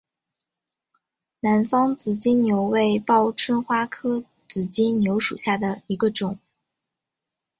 [1.41, 6.39] 南方紫金牛为报春花科紫金牛属下的一个种。